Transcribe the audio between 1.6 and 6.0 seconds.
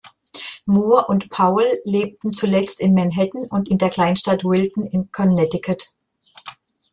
lebten zuletzt in Manhattan und in der Kleinstadt Wilton in Connecticut.